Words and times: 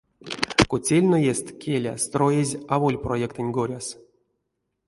Котельноест, 0.69 1.47
келя, 1.61 1.93
строязь 2.05 2.59
аволь 2.75 3.01
проектэнь 3.05 3.53
коряс. 3.55 3.87